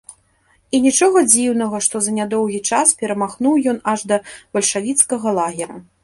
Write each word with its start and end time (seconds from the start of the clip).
І 0.75 0.77
нічога 0.85 1.19
дзіўнага, 1.33 1.81
што 1.87 1.99
за 2.05 2.11
нядоўгі 2.19 2.61
час 2.77 2.93
перамахнуў 3.01 3.53
ён 3.73 3.77
аж 3.91 4.05
да 4.13 4.17
бальшавіцкага 4.57 5.35
лагера. 5.41 5.77